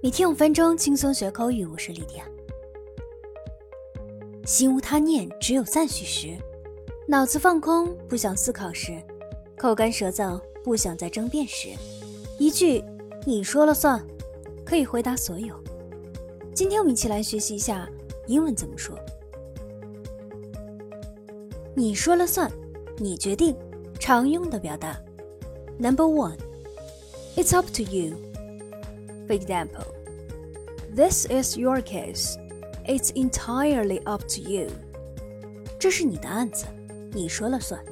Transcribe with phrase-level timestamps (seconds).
[0.00, 2.24] 每天五分钟轻松学口语，我是丽迪亚。
[4.46, 6.40] 心无他念，只有赞许时；
[7.08, 8.92] 脑子放空，不想思考时；
[9.56, 11.70] 口干舌燥，不想再争辩时，
[12.38, 12.80] 一句
[13.26, 14.00] “你说了算”，
[14.64, 15.52] 可以回答所有。
[16.54, 17.90] 今天我们一起来学习一下
[18.28, 18.96] 英文怎么说。
[21.74, 22.48] 你说了算，
[22.98, 23.56] 你决定。
[23.98, 24.96] 常用的表达。
[25.76, 26.38] Number one,
[27.36, 28.14] it's up to you.
[29.27, 29.85] For example,
[30.93, 32.37] this is your case.
[32.85, 34.67] It's entirely up to you.
[35.79, 36.65] 这是你的案子，
[37.11, 37.83] 你说了算。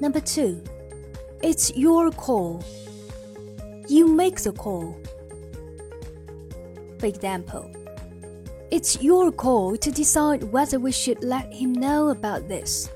[0.00, 0.56] Number two,
[1.40, 2.60] it's your call.
[3.88, 4.94] You make the call.
[6.98, 7.70] For example,
[8.70, 12.88] it's your call to decide whether we should let him know about this.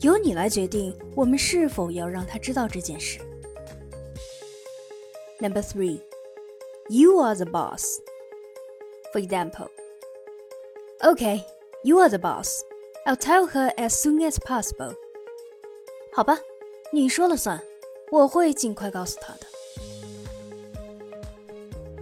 [0.00, 3.20] 由你来决定我们是否要让他知道这件事。
[5.40, 6.02] Number three,
[6.88, 8.00] you are the boss.
[9.12, 9.70] For example,
[11.02, 11.44] okay,
[11.82, 12.62] you are the boss.
[13.06, 14.94] I'll tell her as soon as possible.
[16.12, 16.38] 好吧，
[16.92, 17.62] 你说了算，
[18.10, 19.46] 我会尽快告诉她的。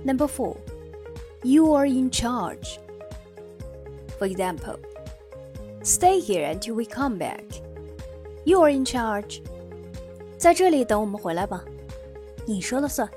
[0.04, 0.56] Number four,
[1.42, 2.78] you are in charge.
[4.18, 4.78] For example,
[5.82, 7.44] stay here until we come back.
[8.44, 9.42] You are in charge，
[10.36, 11.64] 在这里等我们回来吧，
[12.46, 13.08] 你说了算。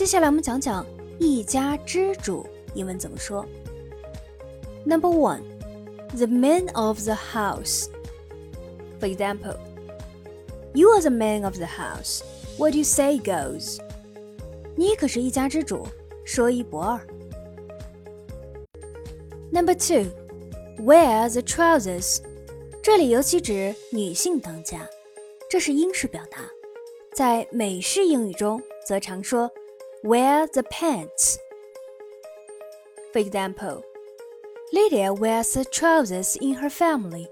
[0.00, 0.86] 接下来我们讲讲
[1.18, 3.44] 一家之主英文怎么说。
[4.82, 5.42] Number one,
[6.16, 7.84] the man of the house.
[8.98, 9.58] For example,
[10.72, 12.22] you are the man of the house.
[12.56, 13.78] What do you say goes.
[14.74, 15.86] 你可是一家之主，
[16.24, 16.98] 说一不二。
[19.52, 20.06] Number two.
[20.82, 22.22] Wear the trousers，
[22.82, 24.88] 这里尤其指女性当家，
[25.50, 26.38] 这是英式表达。
[27.14, 29.50] 在美式英语中，则常说
[30.03, 33.83] wear the pants。For example,
[34.71, 37.27] Lydia wears the trousers in her family。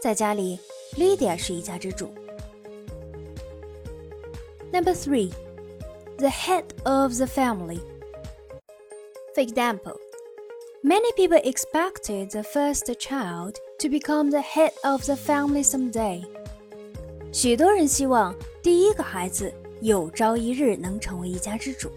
[0.00, 0.58] 在家里，
[0.96, 2.12] Lydia 是一家之主。
[4.72, 5.30] Number three,
[6.18, 7.80] the head of the family.
[9.34, 9.98] For example.
[10.84, 16.24] Many people expected the first child to become the head of the family someday.
[17.32, 18.34] 许多人希望
[18.64, 21.91] 第一个孩子 有朝一日能成为一家之主。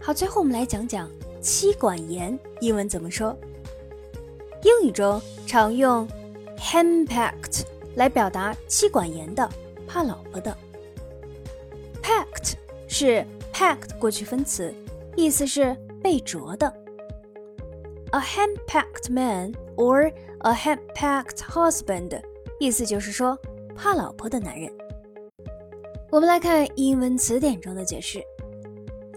[0.00, 3.36] 好，最后我们来讲讲妻管严英文怎么说。
[4.62, 6.06] 英语中常用
[6.58, 7.62] “hem packed”
[7.94, 9.48] 来表达妻管严的、
[9.86, 10.56] 怕老婆的。
[12.02, 12.54] “packed”
[12.88, 14.74] 是 packed 过去分词。
[15.16, 16.72] 意思是被啄的。
[18.12, 22.22] A hampacked man or a hampacked husband，
[22.60, 23.36] 意思就是说
[23.78, 24.68] 怕老婆的男人。
[26.10, 28.20] 我们来看英文词典中的解释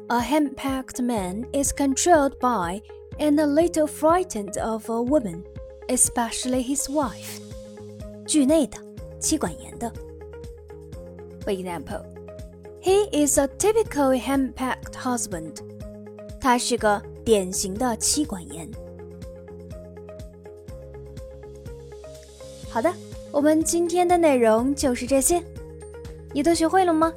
[0.10, 2.80] ：A hen-pecked man is controlled by
[3.18, 5.42] and a little frightened of a woman,
[5.88, 7.42] especially his wife.
[8.28, 8.78] 惧内的，
[9.20, 9.92] 妻管严的。
[11.44, 12.04] For example,
[12.84, 15.56] he is a typical hen-pecked husband.
[16.40, 18.70] 他是个典型的妻管严。
[22.70, 22.94] 好的。
[23.32, 25.42] 我们今天的内容就是这些，
[26.34, 27.14] 你都学会了吗？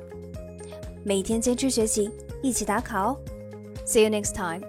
[1.02, 2.08] 每天坚持学习，
[2.40, 3.16] 一起打卡哦。
[3.84, 4.62] See you next time.